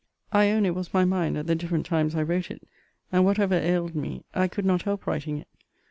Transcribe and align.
I 0.31 0.49
own 0.49 0.65
it 0.65 0.73
was 0.73 0.95
my 0.95 1.05
mind 1.05 1.37
at 1.37 1.45
the 1.45 1.53
different 1.53 1.85
times 1.85 2.15
I 2.15 2.23
wrote 2.23 2.49
it; 2.49 2.67
and, 3.11 3.23
whatever 3.23 3.53
ailed 3.53 3.93
me, 3.93 4.23
I 4.33 4.47
could 4.47 4.65
not 4.65 4.81
help 4.81 5.05
writing 5.05 5.37
it. 5.37 5.47